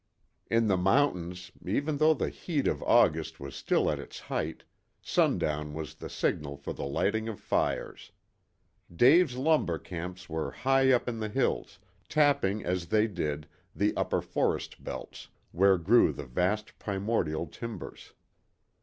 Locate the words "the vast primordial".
16.11-17.45